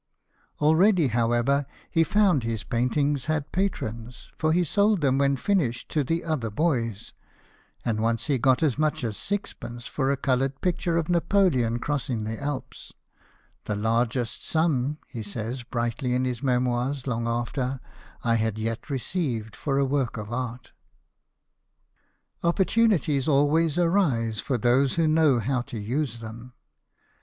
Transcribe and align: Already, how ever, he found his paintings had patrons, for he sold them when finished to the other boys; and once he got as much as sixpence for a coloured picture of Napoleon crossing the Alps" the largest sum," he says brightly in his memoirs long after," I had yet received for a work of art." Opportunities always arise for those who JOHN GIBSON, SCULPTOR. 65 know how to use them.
Already, 0.59 1.09
how 1.09 1.31
ever, 1.31 1.67
he 1.91 2.03
found 2.03 2.41
his 2.41 2.63
paintings 2.63 3.25
had 3.25 3.51
patrons, 3.51 4.31
for 4.35 4.51
he 4.51 4.63
sold 4.63 5.01
them 5.01 5.19
when 5.19 5.35
finished 5.35 5.89
to 5.89 6.03
the 6.03 6.23
other 6.23 6.49
boys; 6.49 7.13
and 7.85 7.99
once 8.01 8.25
he 8.25 8.39
got 8.39 8.63
as 8.63 8.79
much 8.79 9.03
as 9.03 9.15
sixpence 9.15 9.85
for 9.85 10.09
a 10.09 10.17
coloured 10.17 10.59
picture 10.59 10.97
of 10.97 11.07
Napoleon 11.07 11.77
crossing 11.77 12.23
the 12.23 12.41
Alps" 12.41 12.93
the 13.65 13.75
largest 13.75 14.43
sum," 14.43 14.97
he 15.07 15.21
says 15.21 15.61
brightly 15.61 16.15
in 16.15 16.25
his 16.25 16.41
memoirs 16.41 17.05
long 17.05 17.27
after," 17.27 17.79
I 18.23 18.37
had 18.37 18.57
yet 18.57 18.89
received 18.89 19.55
for 19.55 19.77
a 19.77 19.85
work 19.85 20.17
of 20.17 20.33
art." 20.33 20.71
Opportunities 22.43 23.27
always 23.27 23.77
arise 23.77 24.39
for 24.39 24.57
those 24.57 24.95
who 24.95 25.03
JOHN 25.03 25.11
GIBSON, 25.11 25.15
SCULPTOR. 25.15 25.39
65 25.41 25.51
know 25.51 25.53
how 25.53 25.61
to 25.61 25.77
use 25.79 26.17
them. 26.17 26.53